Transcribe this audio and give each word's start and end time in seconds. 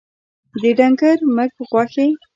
د 0.61 0.63
ډنګر 0.77 1.17
مږ 1.35 1.51
غوښي 1.69 2.07